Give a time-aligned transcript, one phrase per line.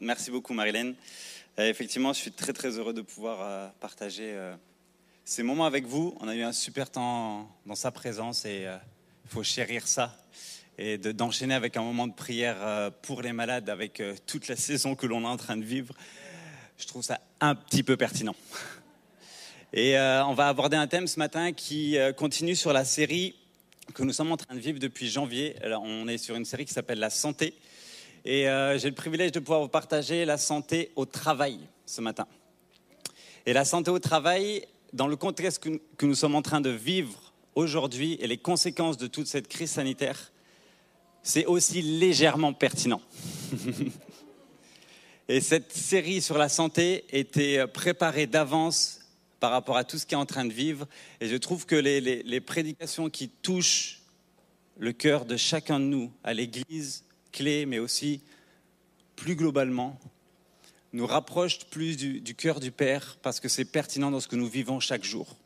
[0.00, 0.94] Merci beaucoup, Marilyn.
[1.58, 4.54] Euh, effectivement, je suis très très heureux de pouvoir euh, partager euh,
[5.24, 6.16] ces moments avec vous.
[6.20, 8.66] On a eu un super temps dans sa présence et
[9.24, 10.16] il faut chérir ça
[10.78, 15.06] et d'enchaîner avec un moment de prière pour les malades avec toute la saison que
[15.06, 15.94] l'on est en train de vivre.
[16.78, 18.34] Je trouve ça un petit peu pertinent.
[19.72, 23.36] Et on va aborder un thème ce matin qui continue sur la série
[23.92, 25.54] que nous sommes en train de vivre depuis janvier.
[25.64, 27.54] On est sur une série qui s'appelle La santé.
[28.24, 32.26] Et euh, j'ai le privilège de pouvoir vous partager la santé au travail ce matin.
[33.46, 37.32] Et la santé au travail, dans le contexte que, nous sommes en train de vivre
[37.54, 40.32] aujourd'hui et les conséquences de toute cette crise sanitaire,
[41.22, 43.00] c'est aussi légèrement pertinent.
[45.28, 49.00] et cette série sur la santé était préparée d'avance
[49.38, 50.86] par rapport à tout ce qui est en train de vivre.
[51.20, 54.02] Et je trouve que les prédications qui touchent
[54.78, 58.20] le cœur de chacun de nous, à l'Église, clé, mais aussi
[59.16, 59.98] plus globalement,
[60.92, 64.48] nous rapproche plus du, cœur du Père parce que c'est pertinent dans ce que nous
[64.48, 65.36] vivons chaque jour.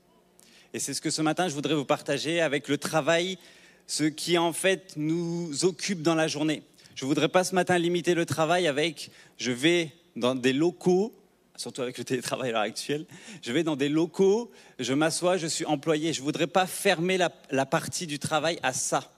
[0.72, 3.38] Et c'est ce que ce matin je voudrais vous partager avec le travail,
[3.86, 6.62] ce qui en fait nous occupe dans la journée.
[6.94, 11.12] Je ne voudrais pas ce matin limiter le travail avec je vais dans des locaux,
[11.56, 13.04] surtout avec le télétravail à l'heure actuelle,
[13.42, 16.12] je vais dans des locaux, je m'assois, je suis employé.
[16.12, 19.10] Je ne voudrais pas fermer la partie du travail à ça.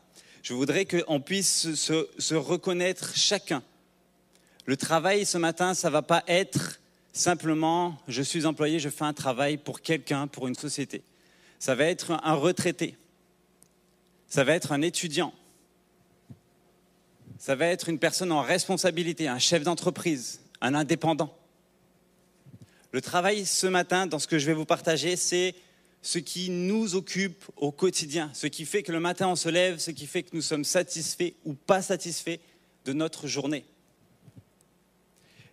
[0.46, 3.64] Je voudrais qu'on puisse se, reconnaître chacun.
[4.64, 6.78] Le travail ce matin, ça ne va pas être
[7.12, 11.02] simplement je suis employé, je fais un travail pour quelqu'un, pour une société.
[11.58, 12.96] Ça va être un retraité.
[14.28, 15.34] Ça va être un étudiant.
[17.40, 21.36] Ça va être une personne en responsabilité, un chef d'entreprise, un indépendant.
[22.92, 25.56] Le travail ce matin, dans ce que je vais vous partager, c'est
[26.02, 29.78] ce qui nous occupe au quotidien, ce qui fait que le matin on se lève,
[29.78, 32.38] ce qui fait que nous sommes satisfaits ou pas satisfaits
[32.84, 33.64] de notre journée.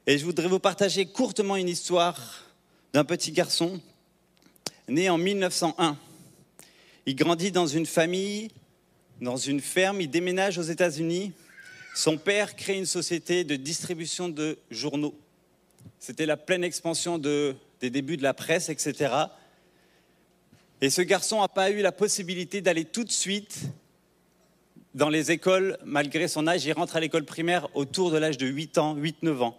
[0.05, 2.43] Et je voudrais vous partager courtement une histoire
[2.91, 3.81] d'un petit garçon
[4.87, 5.97] né en 1901.
[7.05, 8.49] Il grandit dans une famille,
[9.21, 11.31] dans une ferme, il déménage aux États-Unis.
[11.95, 15.15] Son père crée une société de distribution de journaux.
[15.99, 19.13] C'était la pleine expansion des débuts de la presse, etc.
[20.83, 23.57] Et ce garçon n'a pas eu la possibilité d'aller tout de suite
[24.93, 26.65] dans les écoles, malgré son âge.
[26.65, 29.57] Il rentre à l'école primaire autour de l'âge de 8 ans, 8-9 ans.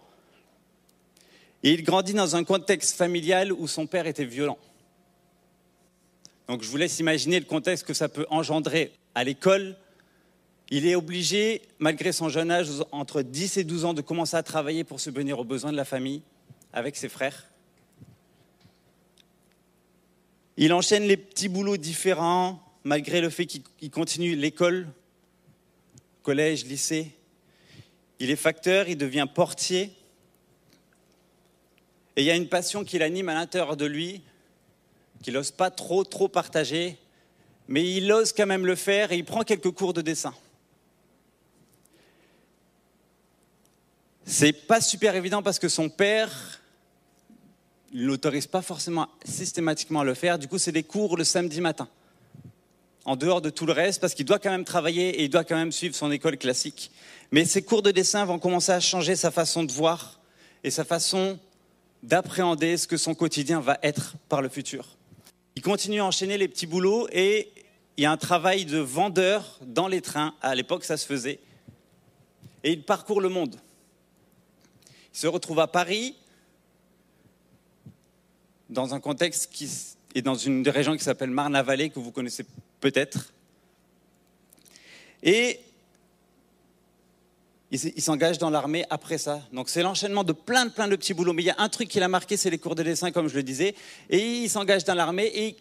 [1.63, 4.59] Et il grandit dans un contexte familial où son père était violent.
[6.47, 9.75] Donc je vous laisse imaginer le contexte que ça peut engendrer à l'école.
[10.69, 14.43] Il est obligé, malgré son jeune âge, entre 10 et 12 ans, de commencer à
[14.43, 16.21] travailler pour subvenir aux besoins de la famille
[16.71, 17.47] avec ses frères.
[20.57, 24.87] Il enchaîne les petits boulots différents, malgré le fait qu'il continue l'école,
[26.23, 27.11] collège, lycée.
[28.19, 29.91] Il est facteur, il devient portier.
[32.15, 34.21] Et il y a une passion qui l'anime à l'intérieur de lui,
[35.21, 36.97] qu'il n'ose pas trop, trop partager,
[37.67, 40.33] mais il ose quand même le faire et il prend quelques cours de dessin.
[44.23, 46.61] C'est pas super évident parce que son père
[47.95, 50.37] il n'autorise pas forcément systématiquement à le faire.
[50.37, 51.87] Du coup, c'est des cours le samedi matin,
[53.05, 55.45] en dehors de tout le reste, parce qu'il doit quand même travailler et il doit
[55.45, 56.91] quand même suivre son école classique.
[57.31, 60.19] Mais ces cours de dessin vont commencer à changer sa façon de voir
[60.65, 61.39] et sa façon
[62.03, 64.97] d'appréhender ce que son quotidien va être par le futur.
[65.55, 67.49] Il continue à enchaîner les petits boulots et
[67.95, 70.35] il y a un travail de vendeur dans les trains.
[70.41, 71.39] À l'époque, ça se faisait.
[72.65, 73.55] Et il parcourt le monde.
[75.13, 76.15] Il se retrouve à Paris,
[78.69, 79.69] dans un contexte qui
[80.15, 82.45] est dans une des régions qui s'appelle Marne-la-Vallée, que vous connaissez
[82.79, 83.33] peut-être.
[85.23, 85.59] Et
[87.71, 89.41] il s'engage dans l'armée après ça.
[89.51, 91.33] Donc c'est l'enchaînement de plein de plein de petits boulots.
[91.33, 93.27] Mais il y a un truc qui l'a marqué, c'est les cours de dessin, comme
[93.27, 93.75] je le disais.
[94.09, 95.31] Et il s'engage dans l'armée.
[95.33, 95.57] Et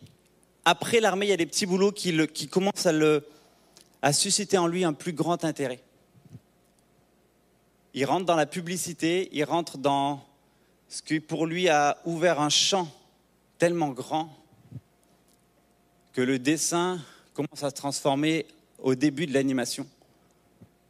[0.65, 3.27] après l'armée, il y a des petits boulots qui, qui commencent à, le,
[4.03, 5.81] à susciter en lui un plus grand intérêt.
[7.95, 10.25] Il rentre dans la publicité, il rentre dans
[10.89, 12.89] ce qui pour lui a ouvert un champ
[13.59, 14.31] tellement grand
[16.13, 17.01] que le dessin
[17.33, 18.47] commence à se transformer
[18.79, 19.87] au début de l'animation.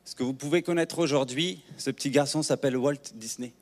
[0.05, 3.53] Ce que vous pouvez connaître aujourd'hui, ce petit garçon s'appelle Walt Disney.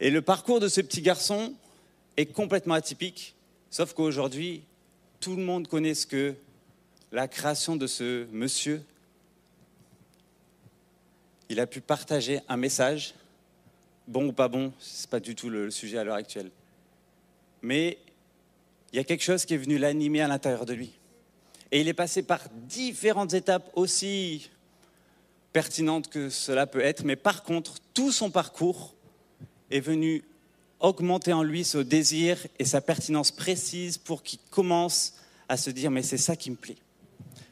[0.00, 1.54] Et le parcours de ce petit garçon
[2.16, 3.34] est complètement atypique,
[3.70, 4.62] sauf qu'aujourd'hui,
[5.20, 6.34] tout le monde connaît ce que
[7.12, 8.82] la création de ce monsieur
[11.50, 13.12] il a pu partager un message,
[14.06, 16.50] bon ou pas bon, ce n'est pas du tout le sujet à l'heure actuelle.
[17.60, 17.98] Mais
[18.92, 20.92] il y a quelque chose qui est venu l'animer à l'intérieur de lui.
[21.72, 24.48] Et il est passé par différentes étapes aussi
[25.52, 28.94] pertinente que cela peut être, mais par contre, tout son parcours
[29.72, 30.22] est venu
[30.78, 35.14] augmenter en lui ce désir et sa pertinence précise pour qu'il commence
[35.48, 36.78] à se dire, mais c'est ça qui me plaît,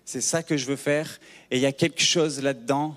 [0.05, 1.19] c'est ça que je veux faire,
[1.51, 2.97] et il y a quelque chose là-dedans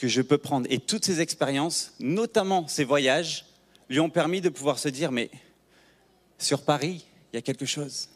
[0.00, 0.66] que je peux prendre.
[0.70, 3.44] Et toutes ces expériences, notamment ces voyages,
[3.90, 5.30] lui ont permis de pouvoir se dire, mais
[6.38, 8.08] sur Paris, il y a quelque chose.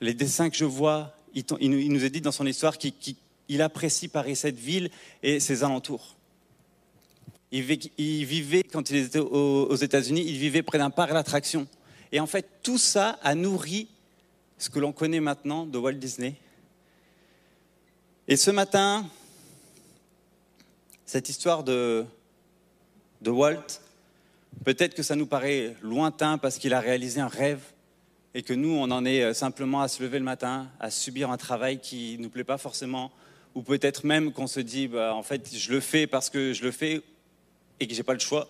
[0.00, 1.44] Les dessins que je vois, il,
[1.92, 4.90] nous a dit dans son histoire qu'il apprécie Paris, cette ville
[5.22, 6.16] et ses alentours.
[7.52, 11.68] Il, vivait, quand il était aux États-Unis, il vivait près d'un parc d'attractions.
[12.10, 13.88] Et en fait, tout ça a nourri
[14.56, 16.36] ce que l'on connaît maintenant de Walt Disney.
[18.28, 19.04] Et ce matin,
[21.10, 22.06] cette histoire de,
[23.26, 23.80] Walt,
[24.64, 27.60] peut-être que ça nous paraît lointain parce qu'il a réalisé un rêve
[28.32, 31.32] et que nous, on en est euh, simplement à se lever le matin, à subir
[31.32, 33.10] un travail qui ne nous plaît pas forcément,
[33.56, 36.62] ou peut-être même qu'on se dit, bah, en fait, je le fais parce que je
[36.62, 37.02] le fais
[37.80, 38.48] et que j'ai pas le choix,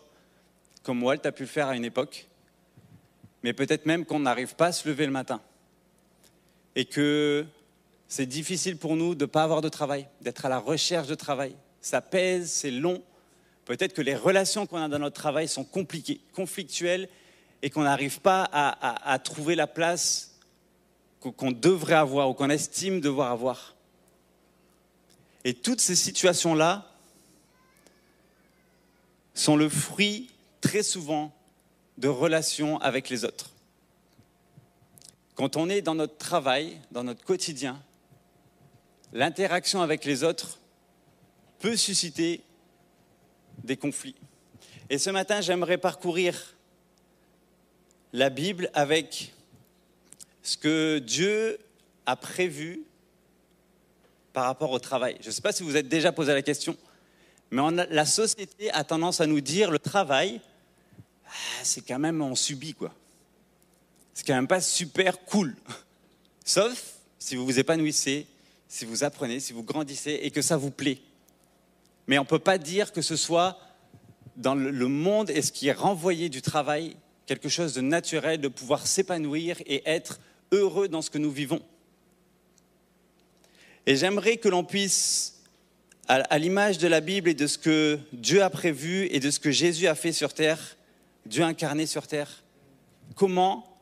[0.82, 2.28] comme Walt a pu le faire à une époque.
[3.42, 5.40] Mais peut-être même qu'on n'arrive pas à se lever le matin.
[6.76, 7.46] Et que
[8.06, 11.14] c'est difficile pour nous de ne pas avoir de travail, d'être à la recherche de
[11.14, 13.02] travail, ça pèse, c'est long.
[13.64, 17.08] Peut-être que les relations qu'on a dans notre travail sont compliquées, conflictuelles,
[17.62, 20.34] et qu'on n'arrive pas à, trouver la place
[21.20, 23.74] qu'on devrait avoir ou qu'on estime devoir avoir.
[25.44, 26.90] Et toutes ces situations-là
[29.34, 30.30] sont le fruit
[30.60, 31.32] très souvent
[31.98, 33.50] de relations avec les autres.
[35.34, 37.80] Quand on est dans notre travail, dans notre quotidien,
[39.12, 40.59] l'interaction avec les autres
[41.60, 42.40] peut susciter
[43.62, 44.16] des conflits.
[44.88, 46.56] Et ce matin, j'aimerais parcourir
[48.12, 49.32] la Bible avec
[50.42, 51.58] ce que Dieu
[52.06, 52.82] a prévu
[54.32, 55.16] par rapport au travail.
[55.20, 56.76] Je ne sais pas si vous êtes déjà posé la question,
[57.50, 60.40] mais la société a tendance à nous dire le travail,
[61.26, 61.30] ah,
[61.62, 62.92] c'est quand même on subit quoi.
[64.14, 65.54] C'est quand même pas super cool.
[66.44, 68.26] Sauf si vous vous épanouissez,
[68.66, 70.98] si vous apprenez, si vous grandissez et que ça vous plaît.
[72.10, 73.56] Mais on ne peut pas dire que ce soit
[74.34, 78.48] dans le monde et ce qui est renvoyé du travail quelque chose de naturel, de
[78.48, 80.18] pouvoir s'épanouir et être
[80.50, 81.62] heureux dans ce que nous vivons.
[83.86, 85.44] Et j'aimerais que l'on puisse,
[86.08, 89.38] à l'image de la Bible et de ce que Dieu a prévu et de ce
[89.38, 90.76] que Jésus a fait sur terre,
[91.26, 92.42] Dieu incarné sur terre,
[93.14, 93.78] comment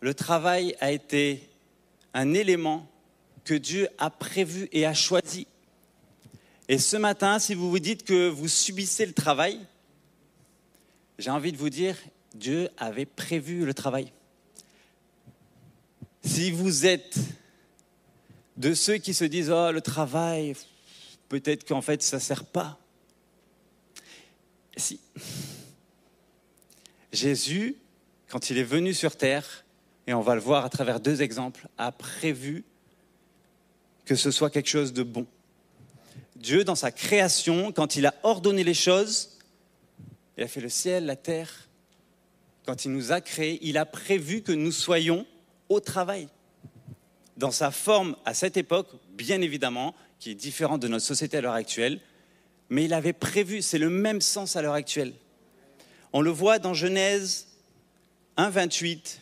[0.00, 1.46] le travail a été
[2.14, 2.88] un élément
[3.44, 5.46] que Dieu a prévu et a choisi
[6.70, 9.58] et ce matin, si vous vous dites que vous subissez le travail,
[11.18, 11.96] j'ai envie de vous dire,
[12.32, 14.12] Dieu avait prévu le travail.
[16.22, 17.18] Si vous êtes
[18.56, 20.54] de ceux qui se disent, oh, le travail,
[21.28, 22.78] peut-être qu'en fait, ça ne sert pas.
[24.76, 25.00] Si.
[27.12, 27.78] Jésus,
[28.28, 29.64] quand il est venu sur terre,
[30.06, 32.62] et on va le voir à travers deux exemples, a prévu
[34.04, 35.26] que ce soit quelque chose de bon.
[36.40, 39.38] Dieu, dans sa création, quand il a ordonné les choses,
[40.38, 41.68] il a fait le ciel, la terre,
[42.64, 45.26] quand il nous a créés, il a prévu que nous soyons
[45.68, 46.28] au travail.
[47.36, 51.40] Dans sa forme à cette époque, bien évidemment, qui est différente de notre société à
[51.42, 52.00] l'heure actuelle,
[52.70, 55.12] mais il avait prévu, c'est le même sens à l'heure actuelle.
[56.14, 57.48] On le voit dans Genèse
[58.38, 59.20] 1, 28.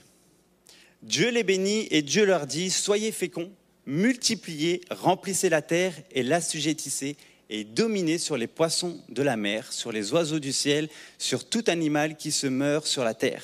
[1.03, 3.51] Dieu les bénit et Dieu leur dit, soyez féconds,
[3.89, 7.17] multipliez, remplissez la terre et l'assujettissez
[7.49, 11.65] et dominez sur les poissons de la mer, sur les oiseaux du ciel, sur tout
[11.67, 13.43] animal qui se meurt sur la terre.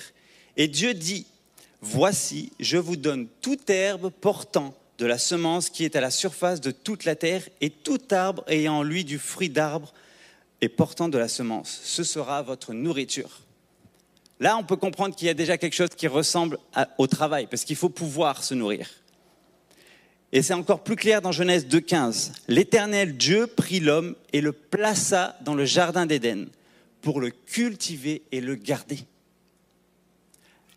[0.59, 1.27] Et Dieu dit,
[1.81, 6.61] Voici, je vous donne toute herbe portant de la semence qui est à la surface
[6.61, 9.93] de toute la terre, et tout arbre ayant en lui du fruit d'arbre
[10.61, 11.81] et portant de la semence.
[11.85, 13.41] Ce sera votre nourriture.
[14.41, 16.59] Là, on peut comprendre qu'il y a déjà quelque chose qui ressemble
[16.99, 18.89] au travail, parce qu'il faut pouvoir se nourrir.
[20.35, 22.33] Et c'est encore plus clair dans Genèse 2.15.
[22.49, 26.49] L'Éternel Dieu prit l'homme et le plaça dans le jardin d'Éden
[27.03, 28.99] pour le cultiver et le garder.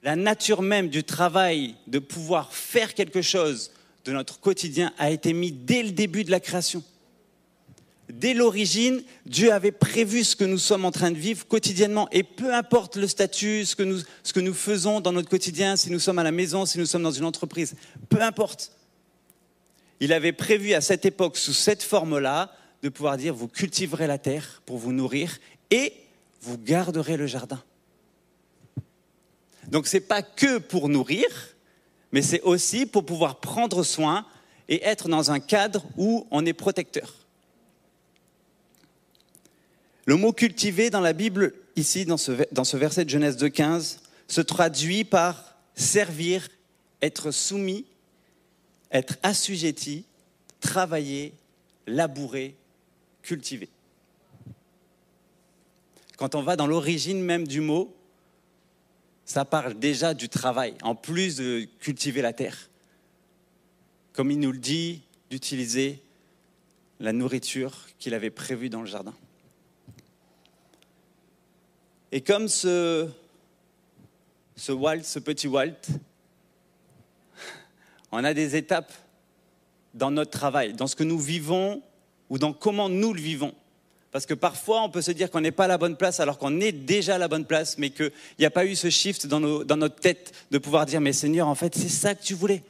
[0.03, 3.71] La nature même du travail, de pouvoir faire quelque chose
[4.05, 6.83] de notre quotidien, a été mise dès le début de la création.
[8.09, 12.07] Dès l'origine, Dieu avait prévu ce que nous sommes en train de vivre quotidiennement.
[12.11, 15.75] Et peu importe le statut, ce que nous, ce que nous faisons dans notre quotidien,
[15.77, 17.75] si nous sommes à la maison, si nous sommes dans une entreprise,
[18.07, 18.76] peu importe
[19.99, 24.17] il avait prévu à cette époque, sous cette forme-là, de pouvoir dire, vous cultiverez la
[24.17, 25.39] terre pour vous nourrir
[25.71, 25.93] et
[26.41, 27.61] vous garderez le jardin.
[29.69, 31.25] Donc ce n'est pas que pour nourrir,
[32.11, 34.25] mais c'est aussi pour pouvoir prendre soin
[34.69, 37.13] et être dans un cadre où on est protecteur.
[40.05, 43.97] Le mot cultiver dans la Bible, ici, dans ce, dans ce verset de Genèse 2.15,
[44.27, 46.47] se traduit par servir,
[47.01, 47.85] être soumis,
[48.91, 50.05] être assujetti,
[50.59, 51.33] travailler,
[51.85, 52.55] labourer,
[53.21, 53.69] cultiver.
[56.17, 57.95] Quand on va dans l'origine même du mot,
[59.25, 62.69] ça parle déjà du travail, en plus de cultiver la terre.
[64.13, 66.01] Comme il nous le dit, d'utiliser
[66.99, 69.13] la nourriture qu'il avait prévue dans le jardin.
[72.11, 73.09] Et comme ce,
[74.55, 75.75] ce Walt, ce petit Walt,
[78.11, 78.93] on a des étapes
[79.93, 81.81] dans notre travail, dans ce que nous vivons
[82.29, 83.53] ou dans comment nous le vivons.
[84.11, 86.37] Parce que parfois, on peut se dire qu'on n'est pas à la bonne place alors
[86.37, 89.27] qu'on est déjà à la bonne place, mais qu'il n'y a pas eu ce shift
[89.27, 92.63] dans, notre tête de pouvoir dire, mais Seigneur, en fait, c'est ça que tu voulais.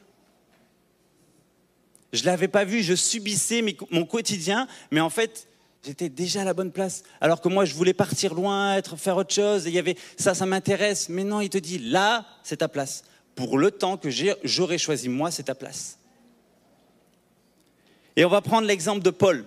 [2.13, 5.47] Je ne l'avais pas vu, je subissais mon quotidien, mais en fait,
[5.85, 7.03] j'étais déjà à la bonne place.
[7.21, 9.97] Alors que moi, je voulais partir loin, être, faire autre chose, et il y avait
[10.17, 11.09] ça, ça m'intéresse.
[11.09, 13.03] Mais non, il te dit, là, c'est ta place.
[13.37, 14.09] Pour le temps que
[14.43, 15.99] j'aurais choisi, moi, c'est ta place.
[18.15, 19.45] Et on va prendre l'exemple de Paul.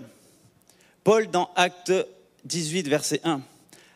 [1.03, 1.93] Paul dans Acte
[2.45, 3.43] 18, verset 1.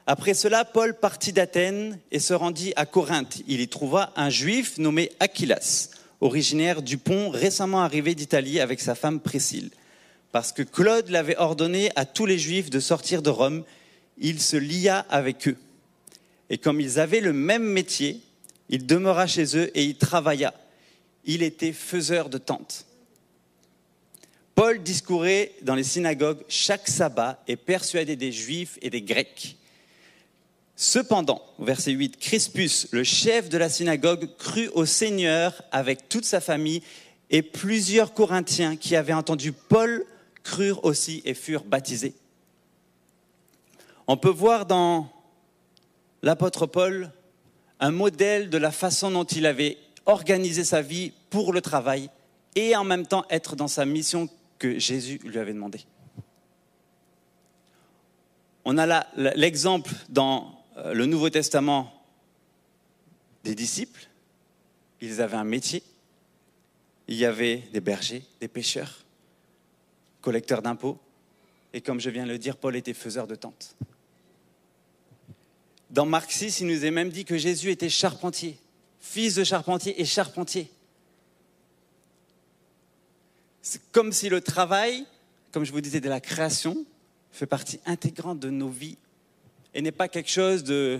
[0.09, 3.39] Après cela, Paul partit d'Athènes et se rendit à Corinthe.
[3.47, 8.97] Il y trouva un juif nommé Aquilas, originaire du pont, récemment arrivé d'Italie avec sa
[8.97, 9.71] femme Priscille.
[10.33, 13.63] Parce que Claude l'avait ordonné à tous les juifs de sortir de Rome,
[14.19, 15.57] il se lia avec eux.
[16.51, 18.21] Et comme ils avaient le même métier,
[18.69, 20.55] il demeura chez eux et y travailla.
[21.25, 22.87] Il était faiseur de tentes.
[24.55, 29.57] Paul discourait dans les synagogues chaque sabbat et persuadait des juifs et des grecs.
[30.77, 36.41] Cependant, verset 8, Crispus, le chef de la synagogue, crut au Seigneur avec toute sa
[36.41, 36.83] famille
[37.31, 40.05] et plusieurs Corinthiens qui avaient entendu Paul
[40.43, 42.15] crurent aussi et furent baptisés.
[44.07, 45.09] On peut voir dans
[46.23, 47.11] l'apôtre Paul
[47.85, 49.77] un modèle de la façon dont il avait
[50.07, 52.09] organisé sa vie pour le travail
[52.57, 55.85] et en même temps être dans sa mission que Jésus lui avait demandé.
[58.65, 61.93] On a là l'exemple dans euh, le Nouveau Testament
[63.43, 64.09] des disciples.
[65.03, 65.83] Ils avaient un métier.
[67.07, 69.05] Il y avait des bergers, des pêcheurs,
[70.23, 70.99] collecteurs d'impôts.
[71.75, 73.77] Et comme je viens de le dire, Paul était faiseur de tentes.
[75.95, 78.59] Dans Marc 6, il nous est même dit que Jésus était charpentier,
[78.99, 80.69] fils de charpentier et charpentier.
[83.63, 85.07] C'est comme si le travail,
[85.53, 86.85] comme je vous disais, de la création,
[87.31, 88.99] fait partie intégrante de nos vies
[89.73, 90.99] et n'est pas quelque chose de,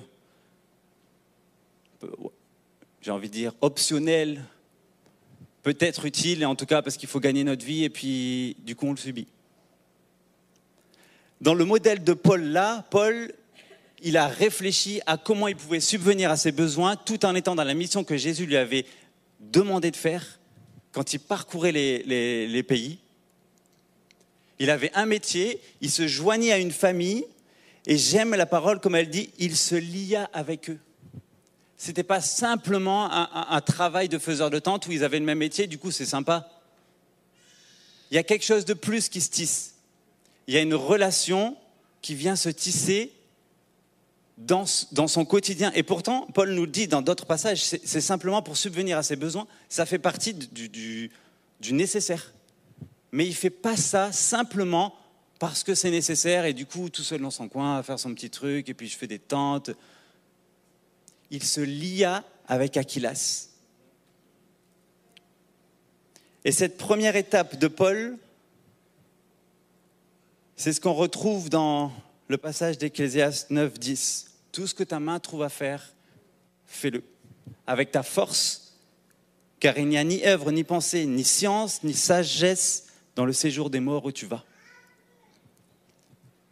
[3.03, 4.45] j'ai envie de dire, optionnel,
[5.65, 8.87] peut-être utile, en tout cas parce qu'il faut gagner notre vie et puis du coup
[8.87, 9.27] on le subit.
[11.41, 13.35] Dans le modèle de Paul là, Paul,
[14.05, 17.65] il a réfléchi à comment il pouvait subvenir à ses besoins tout en étant dans
[17.65, 18.85] la mission que Jésus lui avait
[19.41, 20.39] demandé de faire
[20.93, 22.99] quand il parcourait les, pays,
[24.61, 27.25] il avait un métier, il se joignait à une famille,
[27.87, 30.79] et j'aime la parole comme elle dit, il se lia avec eux.
[31.77, 35.39] Ce n'était pas simplement un, travail de faiseur de tente où ils avaient le même
[35.39, 36.49] métier, du coup c'est sympa.
[38.11, 39.75] Il y a quelque chose de plus qui se tisse.
[40.47, 41.57] Il y a une relation
[42.03, 43.11] qui vient se tisser
[44.37, 45.71] dans, son quotidien.
[45.75, 49.17] Et pourtant, Paul nous le dit dans d'autres passages, c'est simplement pour subvenir à ses
[49.17, 51.11] besoins, ça fait partie du,
[51.71, 52.33] nécessaire.
[53.13, 54.95] Mais il ne fait pas ça simplement
[55.39, 58.13] parce que c'est nécessaire et du coup, tout seul dans son coin, à faire son
[58.15, 59.71] petit truc, et puis je fais des tentes.
[61.31, 63.49] Il se lia avec Aquilas.
[66.45, 68.19] Et cette première étape de Paul,
[70.57, 71.93] c'est ce qu'on retrouve dans
[72.35, 74.27] le passage d'Ecclésiaste 9, 10.
[74.51, 75.95] Tout ce que ta main trouve à faire,
[76.67, 77.05] fais-le.
[77.65, 78.77] Avec ta force,
[79.61, 83.71] car il n'y a ni œuvre, ni pensée, ni science, ni sagesse dans le séjour
[83.71, 84.45] des morts où tu vas.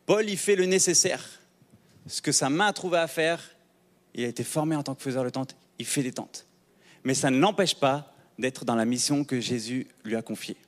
[0.07, 1.41] Paul y fait le nécessaire.
[2.07, 3.43] Ce que sa main a trouvé à faire,
[4.15, 6.47] il a été formé en tant que faiseur de tente, il fait des tentes.
[7.03, 10.59] Mais ça ne l'empêche pas d'être dans la mission que Jésus lui a confiée.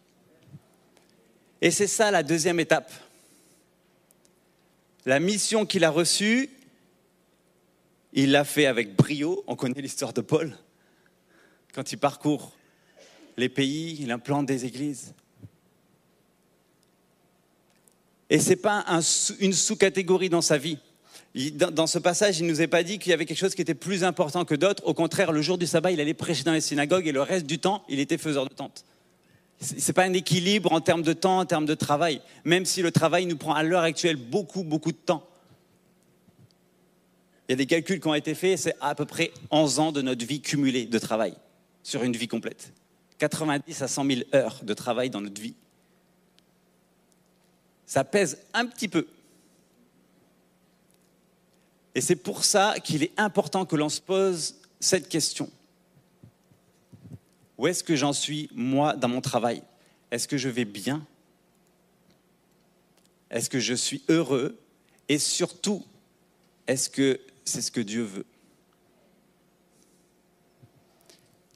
[1.60, 2.92] Et c'est ça la deuxième étape
[5.06, 6.50] la mission qu'il a reçue,
[8.12, 9.44] il l'a fait avec brio.
[9.46, 10.56] On connaît l'histoire de Paul.
[11.74, 12.52] Quand il parcourt
[13.36, 15.14] les pays, il implante des églises.
[18.30, 18.84] Et ce n'est pas
[19.40, 20.78] une sous-catégorie dans sa vie.
[21.34, 23.62] Dans, ce passage, il ne nous est pas dit qu'il y avait quelque chose qui
[23.62, 24.86] était plus important que d'autres.
[24.86, 27.46] Au contraire, le jour du sabbat, il allait prêcher dans les synagogues et le reste
[27.46, 28.84] du temps, il était faiseur de tentes.
[29.60, 32.82] Ce n'est pas un équilibre en termes de temps, en termes de travail, même si
[32.82, 35.26] le travail nous prend à l'heure actuelle beaucoup, beaucoup de temps.
[37.48, 40.02] y a des calculs qui ont été faits, c'est à peu près 11 ans de
[40.02, 41.34] notre vie cumulée de travail
[41.82, 42.72] sur une vie complète.
[43.18, 45.54] 90 à 100 000 heures de travail dans notre vie.
[47.86, 49.06] Ça pèse un petit peu.
[51.94, 55.48] Et c'est pour ça qu'il est important que l'on se pose cette question.
[57.58, 59.62] Où est-ce que j'en suis, moi, dans mon travail?
[60.10, 61.06] Est-ce que je vais bien?
[63.30, 64.58] Est-ce que je suis heureux?
[65.08, 65.84] Et surtout,
[66.66, 68.26] est-ce que c'est ce que Dieu veut?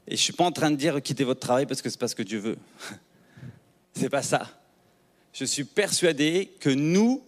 [0.06, 1.98] Et je ne suis pas en train de dire quittez votre travail parce que c'est
[1.98, 2.58] pas ce que Dieu veut.
[3.92, 4.48] c'est pas ça.
[5.32, 7.22] Je suis persuadé que nous,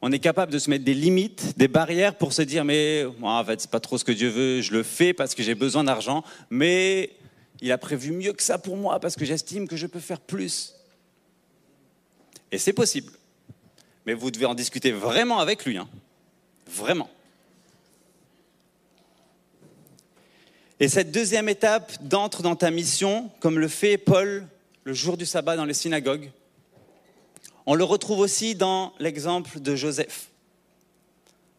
[0.00, 3.38] on est capable de se mettre des limites, des barrières pour se dire mais moi,
[3.38, 5.54] en fait c'est pas trop ce que Dieu veut, je le fais parce que j'ai
[5.54, 7.10] besoin d'argent, mais
[7.64, 10.20] il a prévu mieux que ça pour moi parce que j'estime que je peux faire
[10.20, 10.74] plus.
[12.52, 13.10] Et c'est possible.
[14.04, 15.88] Mais vous devez en discuter vraiment avec lui, hein.
[16.66, 17.08] vraiment.
[20.78, 24.46] Et cette deuxième étape d'entre dans ta mission, comme le fait Paul
[24.82, 26.30] le jour du sabbat dans les synagogues,
[27.64, 30.28] on le retrouve aussi dans l'exemple de Joseph.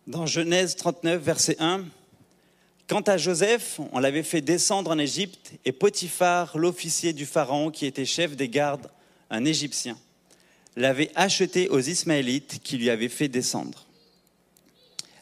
[0.05, 1.83] Dans Genèse 39, verset 1,
[2.87, 7.85] Quant à Joseph, on l'avait fait descendre en Égypte et Potiphar, l'officier du Pharaon qui
[7.85, 8.89] était chef des gardes,
[9.29, 9.97] un Égyptien,
[10.75, 13.85] l'avait acheté aux Ismaélites qui lui avaient fait descendre.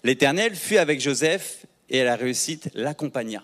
[0.03, 3.43] L'Éternel fut avec Joseph et la réussite l'accompagna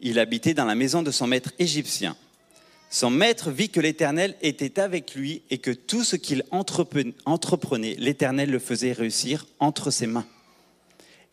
[0.00, 2.16] il habitait dans la maison de son maître égyptien.
[2.90, 8.50] Son maître vit que l'Éternel était avec lui et que tout ce qu'il entreprenait, l'Éternel
[8.50, 10.26] le faisait réussir entre ses mains.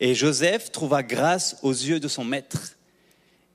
[0.00, 2.76] Et Joseph trouva grâce aux yeux de son maître.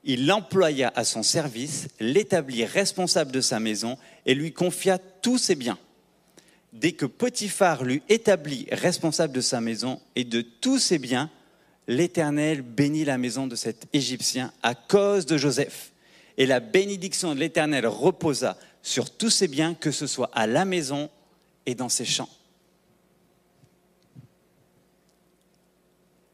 [0.04, 5.54] Il l'employa à son service, l'établit responsable de sa maison et lui confia tous ses
[5.54, 5.78] biens.
[6.72, 11.30] Dès que Potiphar l'eut établi responsable de sa maison et de tous ses biens,
[11.88, 15.92] l'Éternel bénit la maison de cet Égyptien à cause de Joseph.
[16.38, 20.64] Et la bénédiction de l'Éternel reposa sur tous ses biens, que ce soit à la
[20.64, 21.10] maison
[21.66, 22.28] et dans ses champs.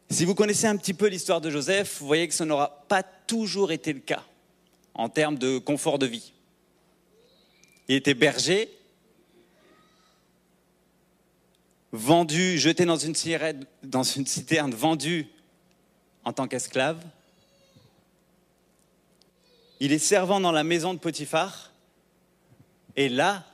[0.09, 3.03] Si vous connaissez un petit peu l'histoire de Joseph, vous voyez que ce n'aura pas
[3.03, 4.23] toujours été le cas
[4.95, 6.33] en termes de confort de vie.
[7.89, 8.71] Il était berger,
[11.91, 13.15] vendu, jeté dans une,
[13.83, 15.29] dans une citerne, vendu
[16.25, 17.03] en tant qu'esclave.
[19.81, 21.73] Il est servant dans la maison de Potiphar.
[22.95, 23.45] Et là,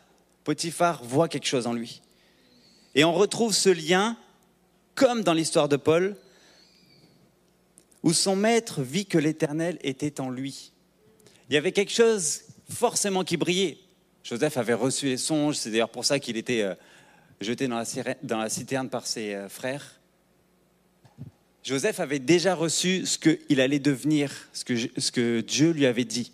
[0.45, 2.03] Potiphar voit quelque chose en lui.
[2.95, 4.19] Et on retrouve ce lien,
[4.95, 6.17] comme dans l'histoire de Paul,
[8.03, 10.73] où son maître vit que l'Éternel était en lui.
[11.49, 13.79] Il y avait quelque chose forcément qui brillait.
[14.25, 16.75] Joseph avait reçu les songes, c'est d'ailleurs pour ça qu'il était euh,
[17.41, 20.01] jeté dans la citerne par ses euh, frères.
[21.65, 26.33] Joseph avait déjà reçu ce qu'il allait devenir, ce que, Dieu lui avait dit.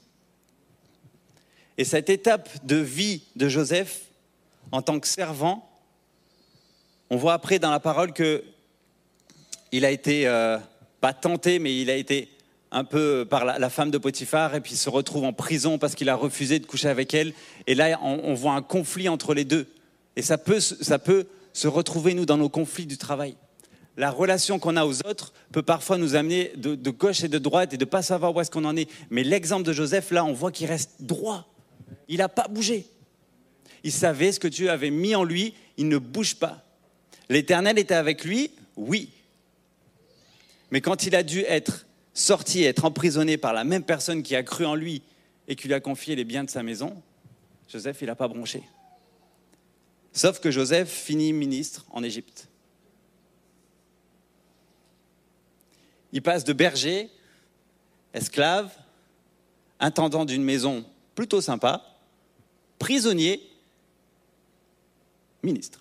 [1.76, 4.02] Et cette étape de vie de Joseph
[4.72, 5.70] en tant que servant,
[7.10, 8.42] on voit après dans la parole que
[9.70, 10.58] il a été euh,
[11.00, 12.28] pas tenté, mais il a été
[12.70, 16.08] un peu par la, femme de Potiphar et puis se retrouve en prison parce qu'il
[16.08, 17.32] a refusé de coucher avec elle.
[17.66, 19.66] Et là, on, voit un conflit entre les deux.
[20.16, 23.36] Et ça peut, ça peut se retrouver nous dans nos conflits du travail
[23.98, 27.74] la relation qu'on a aux autres peut parfois nous amener de, gauche et de droite
[27.74, 28.88] et de ne pas savoir où est-ce qu'on en est.
[29.10, 31.52] Mais l'exemple de Joseph, là, on voit qu'il reste droit.
[32.06, 32.86] Il n'a pas bougé.
[33.82, 36.64] Il savait ce que Dieu avait mis en lui, il ne bouge pas.
[37.28, 39.10] L'Éternel était avec lui, oui.
[40.70, 44.42] Mais quand il a dû être sorti, être emprisonné par la même personne qui a
[44.42, 45.02] cru en lui
[45.46, 47.02] et qui lui a confié les biens de sa maison,
[47.68, 48.62] Joseph, il n'a pas bronché.
[50.12, 52.48] Sauf que Joseph finit ministre en Égypte.
[56.12, 57.10] Il passe de berger,
[58.14, 58.74] esclave,
[59.78, 61.84] intendant d'une maison plutôt sympa,
[62.78, 63.42] prisonnier,
[65.42, 65.80] ministre.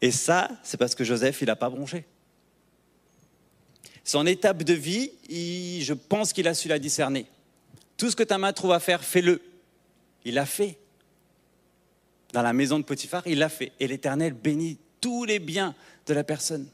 [0.00, 2.04] Et ça, c'est parce que Joseph, il n'a pas bronché.
[4.04, 7.26] Son étape de vie, je pense qu'il a su la discerner.
[7.96, 9.42] Tout ce que ta main trouve à faire, fais-le.
[10.24, 10.78] Il l'a fait.
[12.32, 13.72] Dans la maison de Potiphar, il l'a fait.
[13.80, 15.74] Et l'Éternel bénit tous les biens
[16.06, 16.68] de la personne.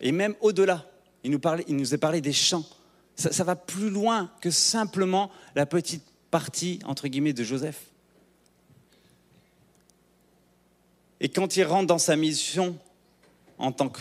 [0.00, 0.88] Et même au-delà,
[1.24, 2.64] il nous, parlait, il nous a parlé des champs.
[3.16, 7.80] Ça, va plus loin que simplement la petite partie, entre guillemets, de Joseph.
[11.20, 12.78] Et quand il rentre dans sa mission
[13.58, 14.00] en tant que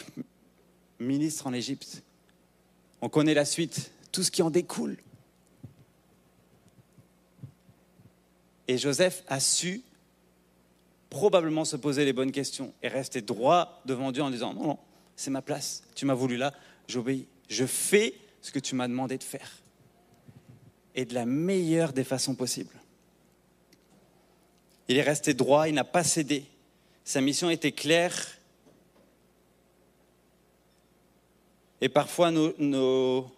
[0.99, 2.03] ministre en Égypte,
[3.01, 4.97] on connaît la suite, tout ce qui en découle.
[8.67, 9.83] Et Joseph a su
[11.09, 14.79] probablement se poser les bonnes questions et rester droit devant Dieu en disant non, non,
[15.15, 16.53] c'est ma place, tu m'as voulu là,
[16.87, 19.61] j'obéis, je fais ce que tu m'as demandé de faire.
[20.93, 22.75] Et de la meilleure des façons possibles.
[24.87, 26.45] Il est resté droit, il n'a pas cédé.
[27.05, 28.39] Sa mission était claire.
[31.79, 33.31] Et parfois, nos,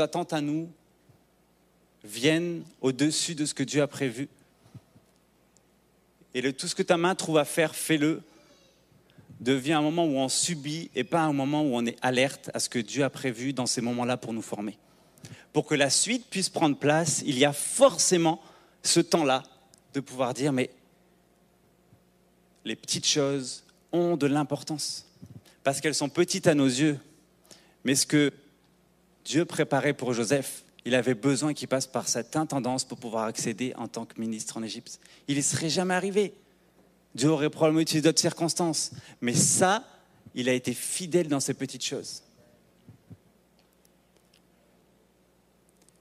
[0.00, 0.68] attentes à nous
[2.02, 4.28] viennent au-dessus de ce que Dieu a prévu.
[6.34, 8.20] Et tout ce que ta main trouve à faire, fais-le,
[9.38, 12.58] devient un moment où on subit et pas un moment où on est alerte à
[12.58, 14.76] ce que Dieu a prévu dans ces moments-là pour nous former.
[15.52, 18.42] Pour que la suite puisse prendre place, il y a forcément
[18.82, 19.44] ce temps-là
[19.94, 20.70] de pouvoir dire, mais
[22.64, 25.06] les petites choses ont de l'importance,
[25.64, 26.98] parce qu'elles sont petites à nos yeux,
[27.84, 28.32] mais ce que
[29.24, 33.74] Dieu préparait pour Joseph, il avait besoin qu'il passe par cette intendance pour pouvoir accéder
[33.76, 34.98] en tant que ministre en Égypte.
[35.28, 36.34] Il ne serait jamais arrivé.
[37.14, 38.92] Dieu aurait probablement utilisé d'autres circonstances.
[39.20, 39.84] Mais ça,
[40.34, 42.22] il a été fidèle dans ces petites choses.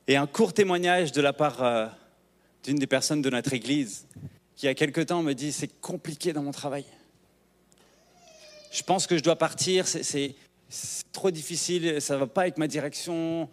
[0.07, 1.87] Et un court témoignage de la part euh,
[2.63, 4.05] d'une des personnes de notre Église
[4.59, 6.83] qui, il y a quelque temps, me dit, c'est compliqué dans mon travail.
[8.71, 10.35] Je pense que je dois partir, c'est
[11.13, 13.49] trop difficile, ça ne va pas avec ma direction,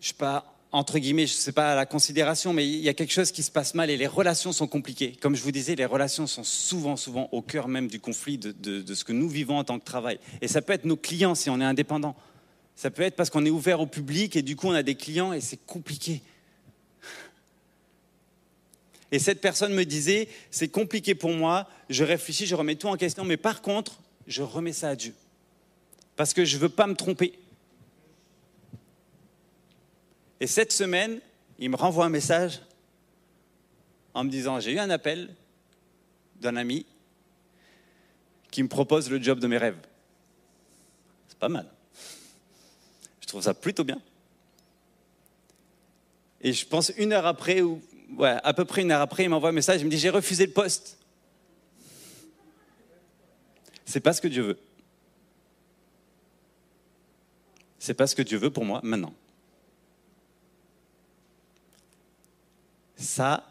[0.00, 2.94] je sais pas, entre guillemets, je ne sais pas la considération, mais il y a
[2.94, 5.12] quelque chose qui se passe mal et les relations sont compliquées.
[5.20, 8.52] Comme je vous disais, les relations sont souvent, souvent au cœur même du conflit de,
[8.52, 10.18] de ce que nous vivons en tant que travail.
[10.40, 12.16] Et ça peut être nos clients si on est indépendant.
[12.76, 14.94] Ça peut être parce qu'on est ouvert au public et du coup on a des
[14.94, 16.22] clients et c'est compliqué.
[19.12, 22.96] Et cette personne me disait, c'est compliqué pour moi, je réfléchis, je remets tout en
[22.96, 25.14] question, mais par contre, je remets ça à Dieu.
[26.16, 27.38] Parce que je ne veux pas me tromper.
[30.38, 31.20] Et cette semaine,
[31.58, 32.60] il me renvoie un message
[34.14, 35.34] en me disant, j'ai eu un appel
[36.40, 36.86] d'un ami
[38.50, 39.78] qui me propose le job de mes rêves.
[41.28, 41.66] C'est pas mal.
[43.20, 44.00] Je trouve ça plutôt bien.
[46.40, 47.82] Et je pense une heure après, ou
[48.18, 50.46] à peu près une heure après, il m'envoie un message, il me dit, j'ai refusé
[50.46, 50.98] le poste.
[53.84, 54.58] C'est pas ce que Dieu veut.
[57.78, 59.14] C'est pas ce que Dieu veut pour moi maintenant.
[62.96, 63.46] Ça,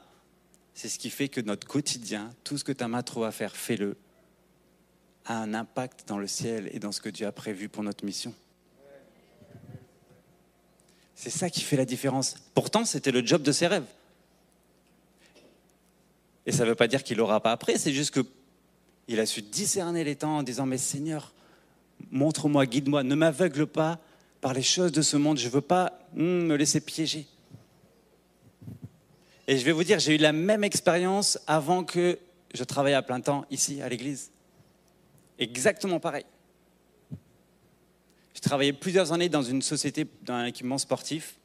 [0.76, 3.56] c'est ce qui fait que notre quotidien, tout ce que ta main trouve à faire,
[3.56, 3.98] fais-le,
[5.26, 8.06] a un impact dans le ciel et dans ce que Dieu a prévu pour notre
[8.06, 8.34] mission.
[11.16, 12.36] C'est ça qui fait la différence.
[12.54, 13.86] Pourtant, c'était le job de ses rêves.
[16.50, 19.44] Et ça ne veut pas dire qu'il n'aura pas après, c'est juste qu'il a su
[19.44, 21.32] discerner les temps en disant, mais Seigneur,
[22.10, 24.00] montre-moi, guide-moi, ne m'aveugle pas
[24.42, 27.28] par les choses de ce monde, je ne veux pas hmm, me laisser piéger.
[29.48, 32.18] Et je vais vous dire, j'ai eu la même expérience avant que
[32.56, 34.32] je travaille à plein temps ici à l'église.
[35.38, 36.26] Exactement pareil.
[38.34, 41.36] Je travaillais plusieurs années dans une société, dans un équipement sportif.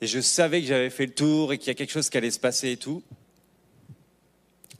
[0.00, 2.16] Et je savais que j'avais fait le tour et qu'il y a quelque chose qui
[2.16, 3.02] allait se passer et tout.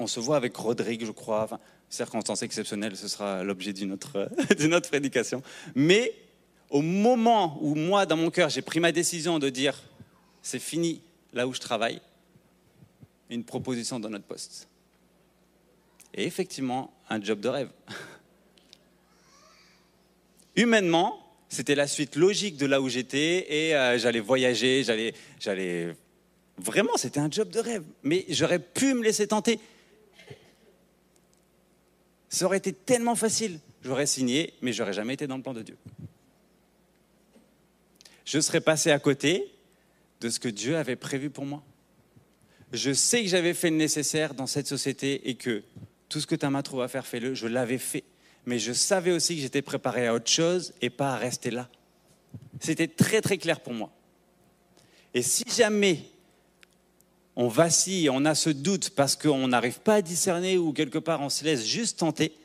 [0.00, 1.42] On se voit avec Rodrigue, je crois.
[1.42, 1.60] Enfin,
[1.90, 5.42] circonstance exceptionnelle, ce sera l'objet d'une autre, d'une prédication.
[5.74, 6.14] Mais
[6.70, 9.78] au moment où moi, dans mon cœur, j'ai pris ma décision de dire
[10.40, 11.02] c'est fini,
[11.34, 12.00] là où je travaille,
[13.28, 14.68] une proposition dans notre poste.
[16.14, 17.68] Et effectivement, un job de rêve.
[20.56, 25.94] Humainement, c'était la suite logique de là où j'étais et euh, j'allais voyager, j'allais, j'allais.
[26.56, 27.84] Vraiment, c'était un job de rêve.
[28.02, 29.60] Mais j'aurais pu me laisser tenter.
[32.30, 33.58] Ça aurait été tellement facile.
[33.82, 35.76] J'aurais signé, mais j'aurais jamais été dans le plan de Dieu.
[38.24, 39.52] Je serais passé à côté
[40.20, 41.62] de ce que Dieu avait prévu pour moi.
[42.72, 45.64] Je sais que j'avais fait le nécessaire dans cette société et que
[46.08, 47.34] tout ce que ta main trouve à faire, fais-le.
[47.34, 48.04] Je l'avais fait.
[48.46, 51.68] Mais je savais aussi que j'étais préparé à autre chose et pas à rester là.
[52.60, 53.90] C'était très très clair pour moi.
[55.14, 56.04] Et si jamais
[57.40, 61.22] on vacille, on a ce doute parce qu'on n'arrive pas à discerner ou quelque part
[61.22, 62.37] on se laisse juste tenter,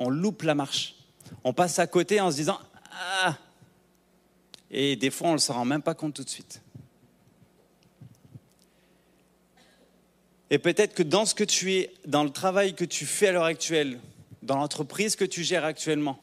[0.00, 0.96] on loupe la marche.
[1.44, 2.58] On passe à côté en se disant
[2.90, 3.38] Ah,
[4.72, 6.62] et des fois, on ne s'en rend même pas compte tout de suite.
[10.50, 13.32] Et peut-être que dans ce que tu es, dans le travail que tu fais à
[13.32, 14.00] l'heure actuelle,
[14.42, 16.18] dans l'entreprise que tu gères actuellement,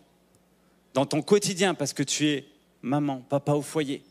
[0.94, 2.46] dans ton quotidien, parce que tu es
[2.82, 4.04] maman, papa au foyer,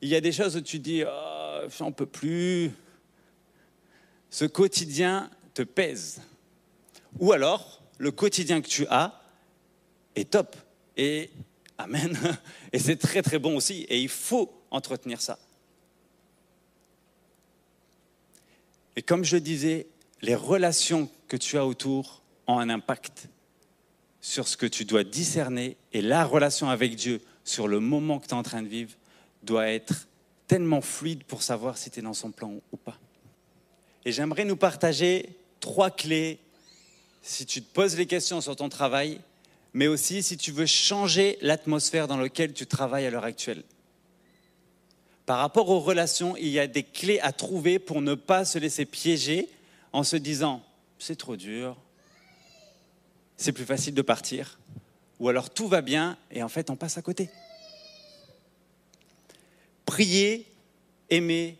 [0.00, 1.35] il y a des choses où tu dis, oh,
[1.78, 2.70] j'en peux plus.
[4.30, 6.20] Ce quotidien te pèse.
[7.18, 9.20] Ou alors, le quotidien que tu as
[10.14, 10.56] est top.
[10.96, 11.30] Et
[11.78, 12.18] Amen.
[12.72, 13.82] Et c'est très très bon aussi.
[13.88, 15.38] Et il faut entretenir ça.
[18.96, 19.86] Et comme je disais,
[20.22, 23.28] les relations que tu as autour ont un impact
[24.20, 28.26] sur ce que tu dois discerner et la relation avec Dieu sur le moment que
[28.26, 28.92] tu es en train de vivre
[29.42, 30.08] doit être
[30.46, 32.98] tellement fluide pour savoir si tu es dans son plan ou pas.
[34.04, 35.30] Et j'aimerais nous partager
[35.60, 36.38] trois clés
[37.22, 39.20] si tu te poses les questions sur ton travail,
[39.72, 43.64] mais aussi si tu veux changer l'atmosphère dans laquelle tu travailles à l'heure actuelle.
[45.26, 48.58] Par rapport aux relations, il y a des clés à trouver pour ne pas se
[48.58, 49.48] laisser piéger
[49.92, 50.62] en se disant
[51.00, 51.76] c'est trop dur,
[53.36, 54.58] c'est plus facile de partir,
[55.18, 57.28] ou alors tout va bien et en fait on passe à côté.
[59.86, 60.46] Prier,
[61.08, 61.56] aimer,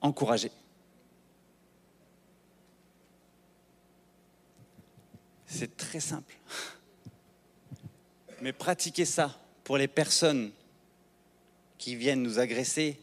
[0.00, 0.52] encourager.
[5.46, 6.34] C'est très simple.
[8.40, 10.52] Mais pratiquer ça pour les personnes
[11.78, 12.98] qui viennent nous agresser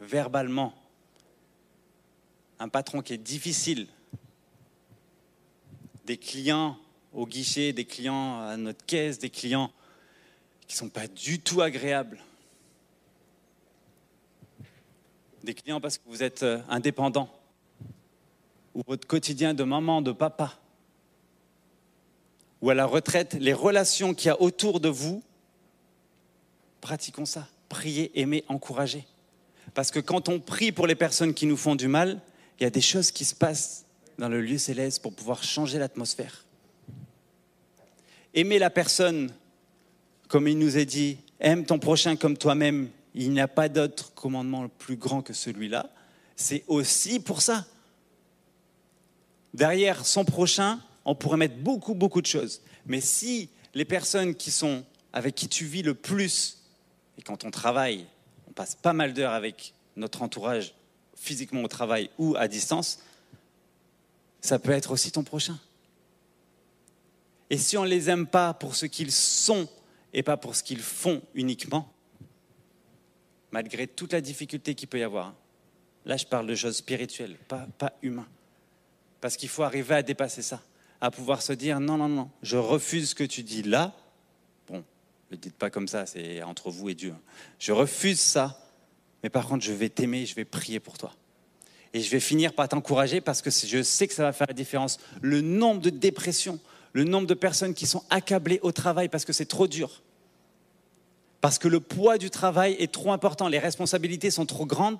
[0.00, 0.74] verbalement,
[2.58, 3.86] un patron qui est difficile,
[6.04, 6.78] des clients
[7.12, 9.70] au guichet, des clients à notre caisse, des clients
[10.66, 12.18] qui ne sont pas du tout agréables,
[15.44, 17.28] des clients parce que vous êtes euh, indépendant,
[18.74, 20.58] ou votre quotidien de maman, de papa,
[22.60, 25.22] ou à la retraite, les relations qu'il y a autour de vous,
[26.80, 27.46] pratiquons ça.
[27.68, 29.04] Priez, aimez, encouragez.
[29.74, 32.20] Parce que quand on prie pour les personnes qui nous font du mal,
[32.58, 33.84] il y a des choses qui se passent
[34.18, 36.44] dans le lieu céleste pour pouvoir changer l'atmosphère.
[38.32, 39.32] Aimer la personne,
[40.28, 44.12] comme il nous est dit, aime ton prochain comme toi-même, il n'y a pas d'autre
[44.14, 45.90] commandement plus grand que celui-là,
[46.36, 47.64] c'est aussi pour ça.
[49.52, 52.60] Derrière son prochain, on pourrait mettre beaucoup, beaucoup de choses.
[52.86, 56.58] Mais si les personnes qui sont avec qui tu vis le plus,
[57.18, 58.06] et quand on travaille,
[58.48, 60.74] on passe pas mal d'heures avec notre entourage,
[61.14, 62.98] physiquement au travail ou à distance,
[64.40, 65.58] ça peut être aussi ton prochain.
[67.48, 69.68] Et si on ne les aime pas pour ce qu'ils sont
[70.12, 71.93] et pas pour ce qu'ils font uniquement,
[73.54, 75.32] malgré toute la difficulté qu'il peut y avoir,
[76.04, 78.24] là je parle de choses spirituelles, pas, pas humaines,
[79.20, 80.60] parce qu'il faut arriver à dépasser ça
[81.00, 83.94] à pouvoir se dire non, non, non, je refuse ce que tu dis là.
[84.66, 84.82] Bon, ne
[85.30, 87.14] le dites pas comme ça, c'est entre vous et Dieu.
[87.60, 88.58] Je refuse ça,
[89.22, 91.14] mais par contre, je vais t'aimer, je vais prier pour toi.
[91.92, 94.54] Et je vais finir par t'encourager parce que je sais que ça va faire la
[94.54, 94.98] différence.
[95.20, 96.58] Le nombre de dépressions,
[96.92, 100.02] le nombre de personnes qui sont accablées au travail parce que c'est trop dur.
[101.44, 104.98] Parce que le poids du travail est trop important, les responsabilités sont trop grandes.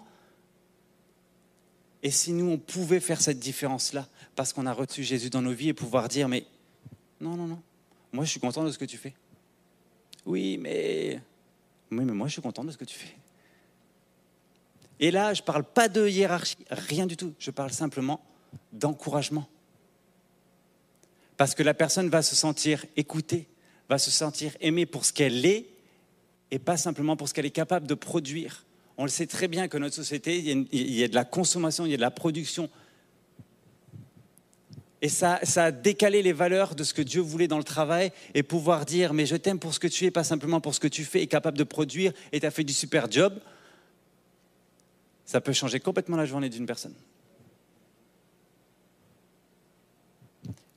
[2.03, 5.55] Et si nous, on pouvait faire cette différence-là, parce qu'on a reçu Jésus dans nos
[5.55, 6.45] vies et pouvoir dire, mais
[7.19, 7.63] non, non, non,
[8.13, 9.15] moi je suis content de ce que tu fais.
[10.27, 11.19] Oui, mais...
[11.91, 13.17] Oui, mais moi je suis content de ce que tu fais.
[15.01, 17.33] Et là, je ne parle pas de hiérarchie, rien du tout.
[17.39, 18.23] Je parle simplement
[18.71, 19.49] d'encouragement.
[21.39, 23.49] Parce que la personne va se sentir écoutée,
[23.89, 25.71] va se sentir aimée pour ce qu'elle est
[26.51, 28.65] et pas simplement pour ce qu'elle est capable de produire.
[28.97, 31.91] On le sait très bien que notre société, il y a de la consommation, il
[31.91, 32.71] y a de la production,
[35.05, 38.43] et ça, a décalé les valeurs de ce que Dieu voulait dans le travail et
[38.43, 40.89] pouvoir dire, mais je t'aime pour ce que tu es, pas simplement pour ce que
[40.89, 43.39] tu fais, et capable de produire, et tu as fait du super job,
[45.27, 46.95] ça peut changer complètement la journée d'une personne.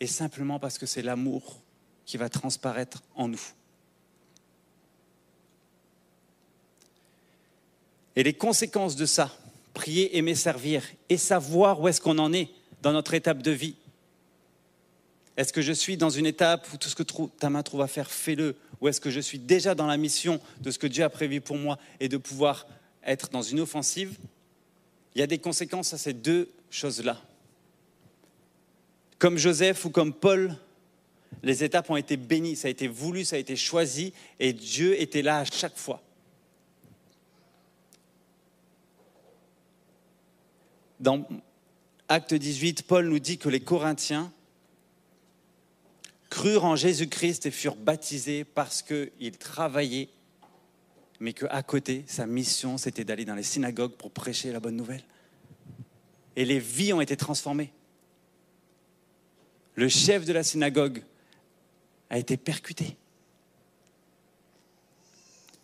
[0.02, 1.62] Et simplement parce que c'est l'amour
[2.06, 3.42] qui va transparaître en nous.
[8.18, 9.32] Et les conséquences de ça,
[9.76, 12.50] prier, aimer, servir, et savoir où est-ce qu'on en est
[12.82, 13.76] dans notre étape de vie,
[15.38, 17.04] est-ce que je suis dans une étape où tout ce que
[17.38, 18.56] ta main trouve à faire, fais-le?
[18.82, 21.42] Ou est-ce que je suis déjà dans la mission de ce que Dieu a prévu
[21.42, 22.66] pour moi et de pouvoir
[23.06, 24.18] être dans une offensive?
[25.14, 27.22] Il y a des conséquences à ces deux choses-là.
[29.20, 30.56] Comme Joseph ou comme Paul,
[31.44, 35.00] les étapes ont été bénies, ça a été voulu, ça a été choisi, et Dieu
[35.00, 36.02] était là à chaque fois.
[41.00, 41.28] Dans
[42.08, 44.32] Acte 18, Paul nous dit que les Corinthiens
[46.30, 50.10] crurent en Jésus-Christ et furent baptisés parce qu'ils travaillaient,
[51.20, 55.04] mais qu'à côté, sa mission, c'était d'aller dans les synagogues pour prêcher la bonne nouvelle.
[56.36, 57.72] Et les vies ont été transformées.
[59.76, 61.04] Le chef de la synagogue
[62.10, 62.98] a été percuté.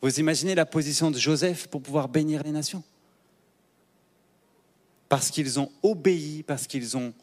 [0.01, 2.83] Vous imaginez la position de Joseph pour pouvoir bénir les nations?
[5.13, 7.13] parce qu'ils ont obéi, parce qu'ils ont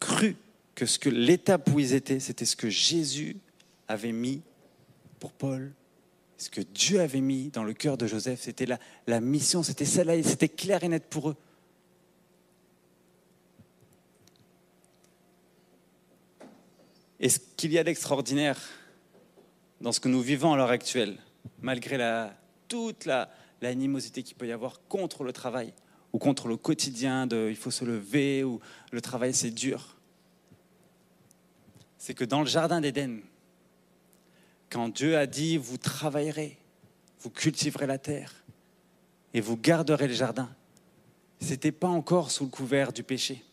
[0.00, 0.36] cru
[0.74, 3.38] que ce que l'étape où ils étaient, c'était ce que Jésus
[3.88, 4.42] avait mis
[5.18, 5.72] pour Paul,
[6.36, 9.86] ce que Dieu avait mis dans le cœur de Joseph, c'était la, la mission, c'était
[9.86, 11.36] celle-là, c'était clair et net pour eux.
[17.18, 18.60] Et ce qu'il y a d'extraordinaire
[19.80, 21.16] dans ce que nous vivons à l'heure actuelle,
[21.62, 21.96] malgré
[22.68, 23.08] toute
[23.62, 25.72] l'animosité qu'il peut y avoir contre le travail,
[26.12, 28.60] ou contre le quotidien de il faut se lever ou
[28.92, 29.96] le travail c'est dur,
[31.98, 33.20] c'est que dans le jardin d'Éden,
[34.70, 36.58] quand Dieu a dit vous travaillerez,
[37.20, 38.34] vous cultiverez la terre
[39.34, 40.50] et vous garderez le jardin,
[41.40, 43.44] c'était pas encore sous le couvert du péché.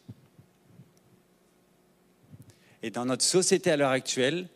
[2.84, 4.48] Et dans notre société à l'heure actuelle,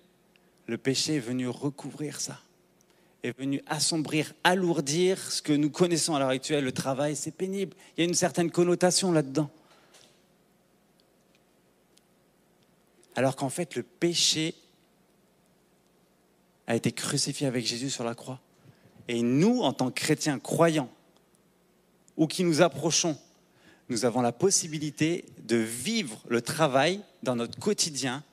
[0.68, 2.40] le péché est venu recouvrir ça,
[3.24, 6.64] est venu assombrir, alourdir ce que nous connaissons à l'heure actuelle.
[6.64, 7.76] Le travail, c'est pénible.
[7.96, 9.50] Il y a une certaine connotation là-dedans.
[13.16, 14.56] Alors qu'en fait, le péché
[16.68, 18.40] a été crucifié avec Jésus sur la croix.
[19.08, 20.90] Et nous, en tant que chrétiens croyants,
[22.18, 23.18] ou qui nous approchons,
[23.90, 28.24] nous avons la possibilité de vivre le travail dans notre quotidien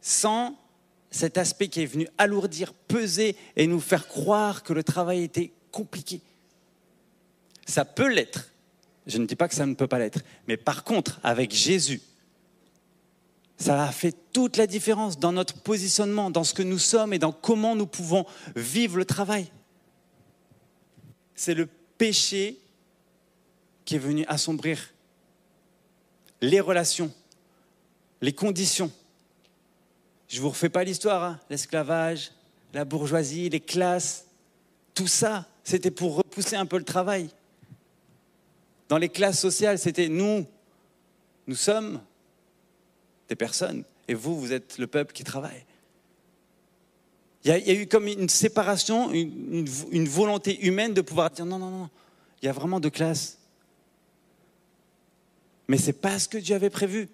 [0.00, 0.58] sans
[1.12, 5.52] cet aspect qui est venu alourdir, peser et nous faire croire que le travail était
[5.70, 6.20] compliqué.
[7.66, 8.48] Ça peut l'être.
[9.06, 10.20] Je ne dis pas que ça ne peut pas l'être.
[10.48, 12.00] Mais par contre, avec Jésus,
[13.58, 17.18] ça a fait toute la différence dans notre positionnement, dans ce que nous sommes et
[17.18, 18.24] dans comment nous pouvons
[18.56, 19.52] vivre le travail.
[21.34, 22.58] C'est le péché
[23.84, 24.92] qui est venu assombrir
[26.40, 27.12] les relations,
[28.20, 28.90] les conditions.
[30.32, 31.40] Je ne vous refais pas l'histoire, hein.
[31.50, 32.32] l'esclavage,
[32.72, 34.24] la bourgeoisie, les classes,
[34.94, 37.28] tout ça, c'était pour repousser un peu le travail.
[38.88, 40.46] Dans les classes sociales, c'était nous,
[41.46, 42.00] nous sommes
[43.28, 45.66] des personnes, et vous, vous êtes le peuple qui travaille.
[47.44, 49.66] Il y, a, eu comme une séparation, une,
[50.08, 51.90] volonté humaine de pouvoir dire non, non, non,
[52.40, 53.36] il y a vraiment deux classes.
[55.68, 57.10] Mais ce n'est pas ce que Dieu avait prévu.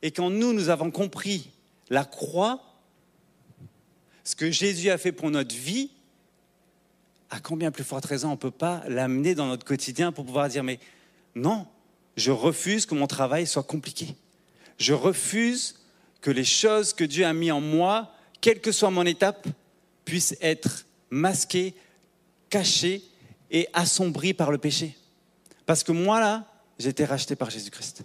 [0.00, 1.50] Et quand nous, nous avons compris
[1.90, 2.62] la croix,
[4.24, 5.90] ce que Jésus a fait pour notre vie,
[7.30, 10.48] à combien plus forte raison on ne peut pas l'amener dans notre quotidien pour pouvoir
[10.48, 10.78] dire, mais
[11.34, 11.66] non,
[12.16, 14.14] je refuse que mon travail soit compliqué.
[14.78, 15.80] Je refuse
[16.20, 19.46] que les choses que Dieu a mis en moi, quelle que soit mon étape,
[20.04, 21.74] puissent être masquées,
[22.50, 23.02] cachées
[23.50, 24.96] et assombries par le péché.
[25.66, 26.46] Parce que moi, là,
[26.78, 28.02] j'ai été racheté par Jésus-Christ.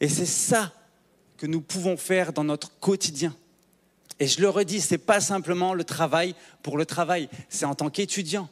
[0.00, 0.72] Et c'est ça
[1.36, 3.34] que nous pouvons faire dans notre quotidien.
[4.20, 7.74] Et je le redis, ce n'est pas simplement le travail pour le travail, c'est en
[7.74, 8.48] tant qu'étudiant,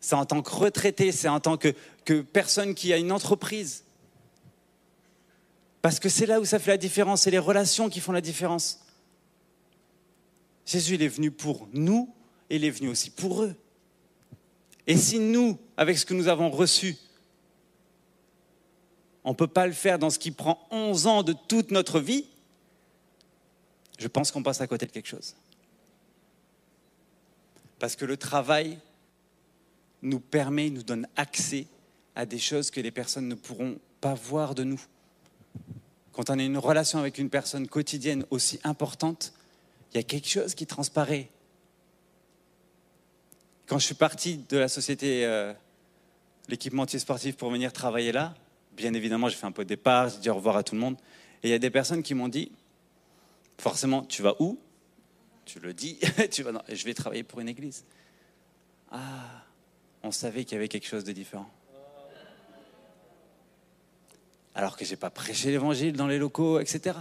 [0.00, 1.74] c'est en tant que retraité, c'est en tant que,
[2.32, 3.84] personne qui a une entreprise.
[5.80, 8.20] Parce que c'est là où ça fait la différence, c'est les relations qui font la
[8.20, 8.80] différence.
[10.66, 12.12] Jésus, il est venu pour nous
[12.48, 13.54] et il est venu aussi pour eux.
[14.86, 16.96] Et si nous, avec ce que nous avons reçu,
[19.30, 22.00] on ne peut pas le faire dans ce qui prend 11 ans de toute notre
[22.00, 22.24] vie,
[23.96, 25.36] je pense qu'on passe à côté de quelque chose.
[27.78, 28.80] Parce que le travail
[30.02, 31.68] nous permet, nous donne accès
[32.16, 34.80] à des choses que les personnes ne pourront pas voir de nous.
[36.10, 39.32] Quand on a une relation avec une personne quotidienne aussi importante,
[39.92, 41.30] il y a quelque chose qui transparaît.
[43.68, 45.52] Quand je suis parti de la société, euh,
[46.48, 48.34] l'équipementier sportif pour venir travailler là,
[48.80, 50.80] bien évidemment, j'ai fait un peu de départ, j'ai dit au revoir à tout le
[50.80, 50.96] monde.
[51.42, 52.50] Et il y a des personnes qui m'ont dit,
[53.58, 54.58] forcément, tu vas où?
[55.44, 55.98] Tu le dis,
[56.30, 57.84] tu vas je vais travailler pour une église.
[58.90, 59.44] Ah,
[60.02, 61.50] on savait qu'il y avait quelque chose de différent.
[64.54, 66.96] Alors que je n'ai pas prêché l'évangile dans les locaux, etc.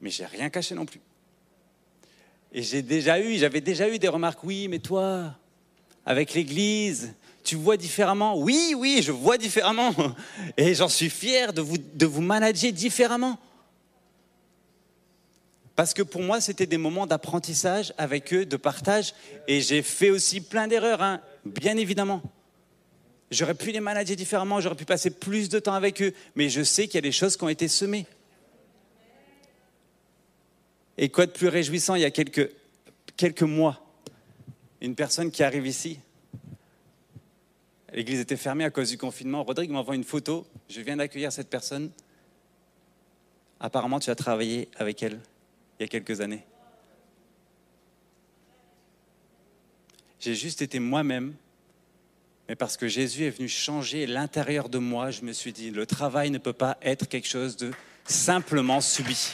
[0.00, 1.00] Mais j'ai rien caché non plus.
[2.52, 5.34] Et j'ai déjà eu, j'avais déjà eu des remarques, oui, mais toi,
[6.06, 9.94] avec l'église, tu vois différemment Oui, oui, je vois différemment.
[10.56, 13.38] Et j'en suis fier de vous, de vous manager différemment.
[15.76, 19.14] Parce que pour moi, c'était des moments d'apprentissage avec eux, de partage.
[19.46, 22.22] Et j'ai fait aussi plein d'erreurs, hein, bien évidemment.
[23.30, 26.14] J'aurais pu les manager différemment, j'aurais pu passer plus de temps avec eux.
[26.36, 28.06] Mais je sais qu'il y a des choses qui ont été semées.
[30.96, 32.50] Et quoi de plus réjouissant, il y a quelques,
[33.16, 33.84] quelques mois,
[34.80, 35.98] une personne qui arrive ici,
[37.94, 39.44] L'église était fermée à cause du confinement.
[39.44, 40.44] Rodrigue m'envoie une photo.
[40.68, 41.92] Je viens d'accueillir cette personne.
[43.60, 45.20] Apparemment, tu as travaillé avec elle
[45.78, 46.44] il y a quelques années.
[50.18, 51.34] J'ai juste été moi-même,
[52.48, 55.86] mais parce que Jésus est venu changer l'intérieur de moi, je me suis dit, le
[55.86, 57.70] travail ne peut pas être quelque chose de
[58.06, 59.30] simplement subi.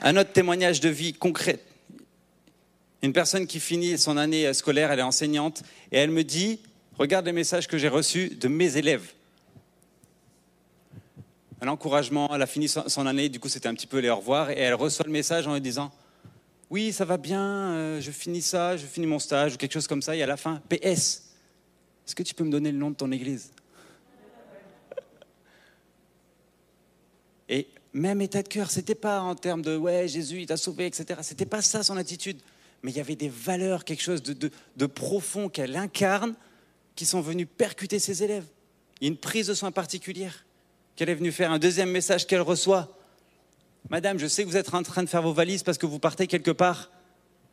[0.00, 1.71] Un autre témoignage de vie concrète
[3.02, 6.60] une personne qui finit son année scolaire, elle est enseignante, et elle me dit,
[6.98, 9.12] Regarde les messages que j'ai reçus de mes élèves.
[11.60, 14.16] Un encouragement, elle a fini son année, du coup c'était un petit peu les au
[14.16, 15.90] revoir, et elle reçoit le message en lui disant
[16.70, 19.86] Oui, ça va bien, euh, je finis ça, je finis mon stage, ou quelque chose
[19.86, 21.32] comme ça, et à la fin, PS,
[22.06, 23.50] est-ce que tu peux me donner le nom de ton église?
[27.48, 30.86] Et même état de cœur, c'était pas en termes de ouais, Jésus, il t'a sauvé,
[30.86, 31.20] etc.
[31.22, 32.38] C'était pas ça son attitude.
[32.82, 36.34] Mais il y avait des valeurs, quelque chose de, profond qu'elle incarne,
[36.96, 38.44] qui sont venues percuter ses élèves.
[39.00, 40.44] Il y a une prise de soin particulière
[40.96, 42.98] qu'elle est venue faire, un deuxième message qu'elle reçoit.
[43.88, 45.98] Madame, je sais que vous êtes en train de faire vos valises parce que vous
[45.98, 46.90] partez quelque part.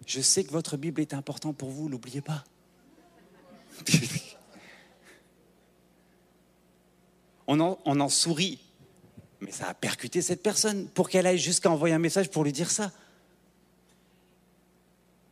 [0.06, 2.44] Je sais que votre Bible est importante pour vous, n'oubliez pas.
[7.48, 8.60] on en sourit,
[9.42, 12.52] mais ça a percuté cette personne pour qu'elle aille jusqu'à envoyer un message pour lui
[12.52, 12.92] dire ça.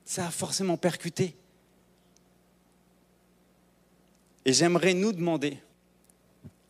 [0.07, 1.35] Ça a forcément percuté.
[4.45, 5.59] Et j'aimerais nous demander,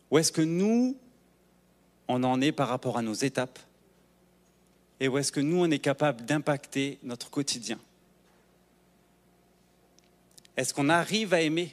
[0.09, 0.97] où est-ce que nous,
[2.07, 3.59] on en est par rapport à nos étapes
[4.99, 7.77] Et où est-ce que nous, on est capable d'impacter notre quotidien?
[10.55, 11.71] Est-ce qu'on arrive à aimer?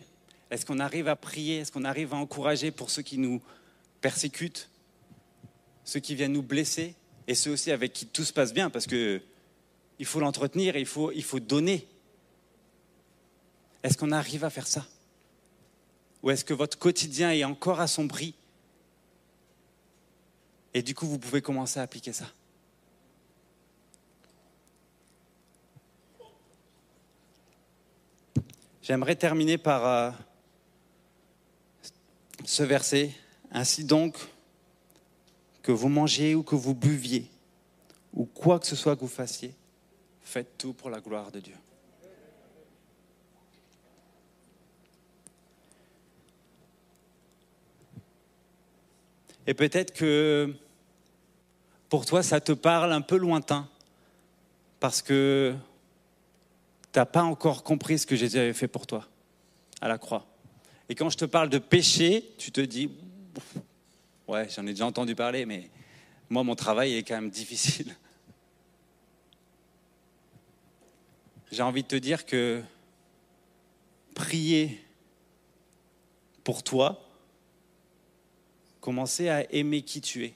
[0.50, 1.60] Est-ce qu'on arrive à prier?
[1.60, 3.40] Est-ce qu'on arrive à encourager pour ceux qui nous
[4.02, 4.68] persécutent
[5.84, 6.94] ceux qui viennent nous blesser
[7.26, 9.22] et ceux aussi avec qui tout se passe bien, parce que
[10.05, 11.88] il faut l'entretenir, il faut, donner.
[13.82, 14.86] Est-ce qu'on arrive à faire ça?
[16.22, 18.34] Ou est-ce que votre quotidien est encore assombri?
[20.74, 22.26] Et du coup, vous pouvez commencer à appliquer ça.
[28.82, 30.11] J'aimerais terminer par euh,
[32.44, 33.11] ce verset.
[33.52, 34.18] Ainsi donc,
[35.62, 37.30] que vous mangiez ou que vous buviez,
[38.12, 39.55] ou quoi que ce soit que vous fassiez,
[40.25, 41.55] faites tout pour la gloire de Dieu.
[49.47, 50.55] Et peut-être que
[51.89, 53.68] pour toi, ça te parle un peu lointain,
[54.81, 55.55] parce que
[56.93, 59.07] tu n'as pas encore compris ce que Jésus avait fait pour toi
[59.81, 60.27] à la croix.
[60.89, 62.91] Et quand je te parle de péché, tu te dis,
[64.27, 65.68] Ouais, j'en ai déjà entendu parler, mais
[66.31, 67.95] moi, mon travail est quand même difficile.
[71.55, 72.61] J'ai envie de te dire que
[74.16, 74.84] prier
[76.42, 77.00] pour toi,
[78.80, 80.34] commencer à aimer qui tu es,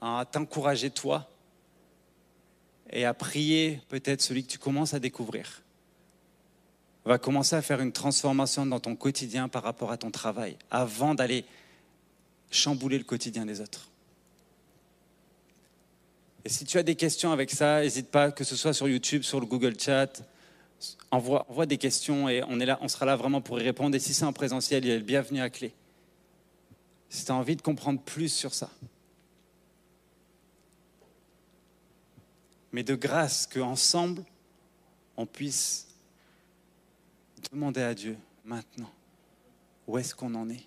[0.00, 1.30] à t'encourager toi,
[2.90, 5.62] et à prier peut-être celui que tu commences à découvrir
[7.04, 11.14] va commencer à faire une transformation dans ton quotidien par rapport à ton travail, avant
[11.14, 11.44] d'aller
[12.50, 13.88] chambouler le quotidien des autres.
[16.46, 19.24] Et si tu as des questions avec ça, n'hésite pas, que ce soit sur YouTube,
[19.24, 20.22] sur le Google Chat,
[21.10, 23.96] envoie, des questions et on, est là, on sera là vraiment pour y répondre.
[23.96, 25.74] Et si c'est en présentiel, il a le bienvenu à clé.
[27.08, 28.70] Si tu as envie de comprendre plus sur ça.
[32.70, 34.22] Mais de grâce qu'ensemble,
[35.16, 35.88] on puisse
[37.50, 38.92] demander à Dieu maintenant
[39.88, 40.64] où est-ce qu'on en est?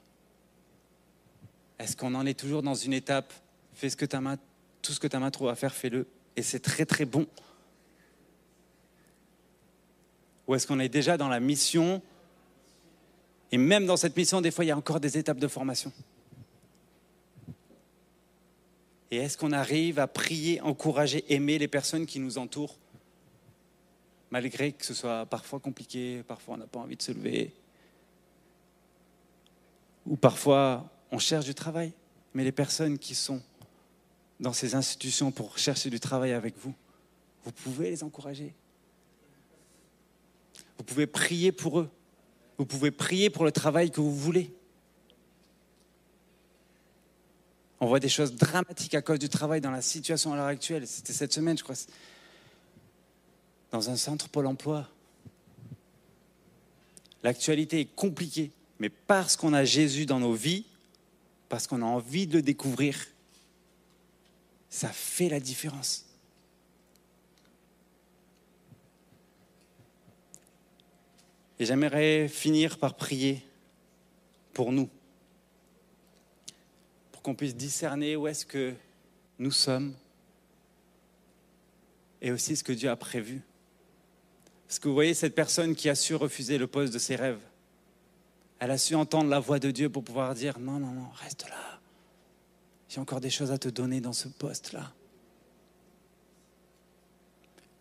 [1.79, 3.33] Est-ce qu'on en est toujours dans une étape?
[3.75, 4.37] Fais ce que ta main,
[4.81, 6.07] tout ce que ta main trouve à faire, fais-le.
[6.35, 7.27] Et c'est très très bon.
[10.47, 12.01] Ou est-ce qu'on est déjà dans la mission?
[13.51, 15.91] Et même dans cette mission, des fois, il y a encore des étapes de formation.
[19.11, 22.77] Et est-ce qu'on arrive à prier, encourager, aimer les personnes qui nous entourent,
[24.29, 27.51] malgré que ce soit parfois compliqué, parfois on n'a pas envie de se lever,
[30.05, 31.91] ou parfois on cherche du travail,
[32.35, 33.41] mais les personnes qui sont
[34.39, 36.73] dans ces institutions pour chercher du travail avec vous,
[37.43, 38.53] vous pouvez les encourager.
[40.77, 41.89] Vous pouvez prier pour eux.
[42.57, 44.51] Vous pouvez prier pour le travail que vous voulez.
[47.81, 50.85] On voit des choses dramatiques à cause du travail dans la situation à l'heure actuelle.
[50.85, 51.75] C'était cette semaine, je crois,
[53.71, 54.89] dans un centre Pôle emploi.
[57.23, 60.65] L'actualité est compliquée, mais parce qu'on a Jésus dans nos vies,
[61.47, 62.97] parce qu'on a envie de le découvrir,
[64.69, 66.05] ça fait la différence.
[71.59, 73.43] Et j'aimerais finir par prier
[74.53, 74.89] pour nous,
[77.11, 78.73] pour qu'on puisse discerner où est-ce que
[79.39, 79.93] nous sommes
[82.21, 83.41] et aussi ce que Dieu a prévu.
[84.67, 87.41] Parce que vous voyez cette personne qui a su refuser le poste de ses rêves,
[88.59, 91.49] elle a su entendre la voix de Dieu pour pouvoir dire non, non, non, reste
[91.49, 91.78] là.
[92.89, 94.91] J'ai encore des choses à te donner dans ce poste-là.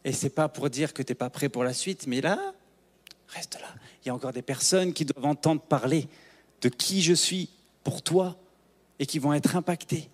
[0.04, 2.54] Et c'est pas pour dire que tu n'es pas prêt pour la suite, mais là,
[3.28, 3.68] reste là.
[3.74, 6.08] Il Il y a encore des personnes qui doivent entendre parler
[6.60, 7.50] de qui je suis
[7.82, 8.38] pour toi
[8.98, 10.08] et qui vont être impactées.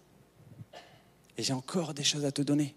[1.37, 2.75] Et j'ai encore des choses à te donner.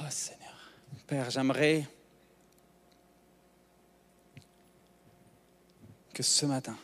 [0.00, 0.72] Oh Seigneur,
[1.08, 1.86] Père, j'aimerais
[6.20, 6.76] que ce matin,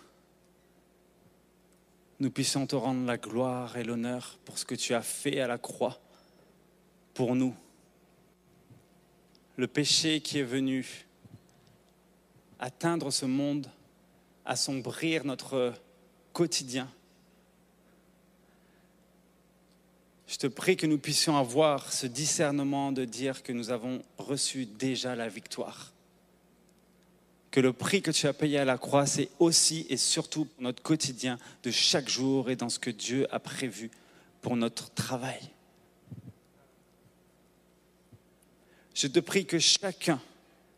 [2.21, 5.47] nous puissions te rendre la gloire et l'honneur pour ce que tu as fait à
[5.47, 6.01] la croix
[7.13, 7.55] pour nous.
[9.57, 11.07] Le péché qui est venu
[12.59, 13.71] atteindre ce monde,
[14.47, 15.75] assombrir notre
[16.33, 16.91] quotidien.
[20.29, 24.65] Je te prie que nous puissions avoir ce discernement de dire que nous avons reçu
[24.65, 25.93] déjà la victoire.
[27.57, 30.63] Que le prix que tu as payé à la croix, c'est aussi et surtout pour
[30.63, 33.91] notre quotidien de chaque jour et dans ce que Dieu a prévu
[34.43, 35.41] pour notre travail.
[38.93, 40.21] Je te prie que chacun,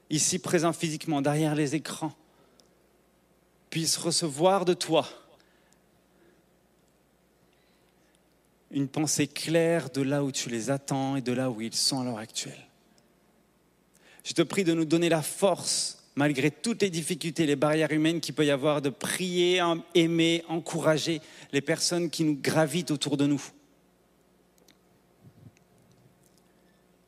[0.09, 2.15] ici présent physiquement, derrière les écrans,
[3.71, 5.09] puisse recevoir de toi
[8.71, 12.03] une pensée claire de là où tu les attends et de là où ils sont
[12.03, 12.69] à l'heure actuelle.
[14.23, 18.21] Je te prie de nous donner la force, malgré toutes les difficultés, les barrières humaines
[18.21, 19.63] qu'il peut y avoir, de prier,
[19.95, 21.21] aimer, encourager
[21.53, 23.41] les personnes qui nous gravitent autour de nous.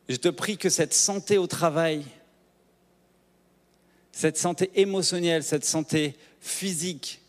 [0.09, 2.05] Je te prie que cette santé au travail,
[4.13, 7.21] cette santé émotionnelle, cette santé physique,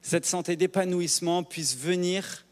[0.00, 2.46] cette santé d'épanouissement puisse venir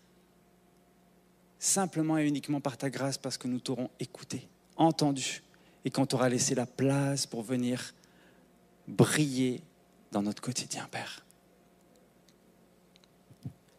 [1.61, 5.45] simplement et uniquement par ta grâce parce que nous t'aurons écouté, entendu
[5.85, 7.95] et qu'on t'aura laissé la place pour venir
[8.89, 9.63] briller
[10.11, 11.25] dans notre quotidien, Père.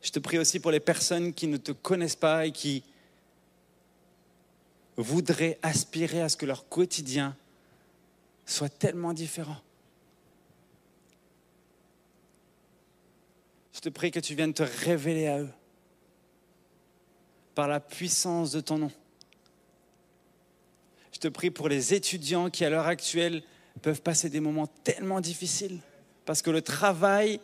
[0.01, 2.83] Je te prie aussi pour les personnes qui ne te connaissent pas et qui
[4.97, 7.35] voudraient aspirer à ce que leur quotidien
[8.45, 9.57] soit tellement différent.
[13.73, 15.49] Je te prie que tu viennes te révéler à eux
[17.55, 18.91] par la puissance de ton nom.
[21.11, 23.43] Je te prie pour les étudiants qui, à l'heure actuelle,
[23.83, 25.79] peuvent passer des moments tellement difficiles
[26.25, 27.39] parce que le travail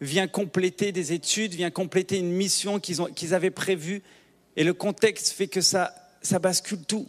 [0.00, 4.02] vient compléter des études, vient compléter une mission qu'ils avaient prévue
[4.56, 7.08] et le contexte fait que ça, ça bascule tout.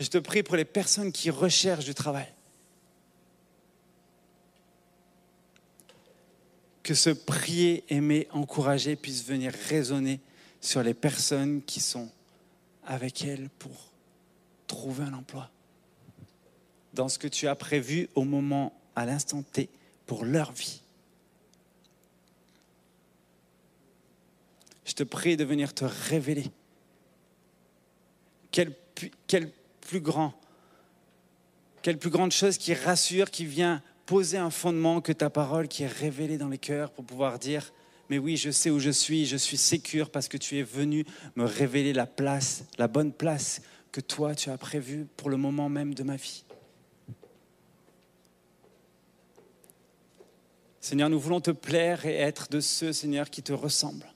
[0.00, 2.26] Je te prie pour les personnes qui recherchent du travail.
[6.82, 10.20] Que ce prier, aimer, encourager puisse venir résonner
[10.60, 12.10] sur les personnes qui sont
[12.86, 13.93] avec elles pour
[14.74, 15.50] trouver un emploi.
[16.94, 19.68] Dans ce que tu as prévu au moment, à l'instant T,
[20.06, 20.82] pour leur vie.
[24.84, 26.50] Je te prie de venir te révéler.
[28.50, 28.74] Quel,
[29.80, 30.34] plus grand,
[31.82, 35.82] quelle plus grande chose qui rassure, qui vient poser un fondement que ta parole qui
[35.84, 37.72] est révélée dans les cœurs pour pouvoir dire,
[38.10, 41.04] mais oui, je sais où je suis, je suis sécure parce que tu es venu
[41.36, 43.62] me révéler la place, la bonne place
[43.94, 46.44] que toi tu as prévue pour le moment même de ma vie.
[50.80, 54.12] Seigneur, nous voulons te plaire et être de ceux, Seigneur, qui te ressemblent.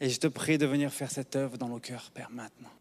[0.00, 2.77] Et je te prie de venir faire cette œuvre dans nos cœurs, Père, maintenant.